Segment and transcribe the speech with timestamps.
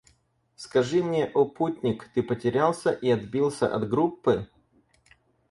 [0.55, 4.47] Скажи мне, о путник, ты потерялся и отбился от группы?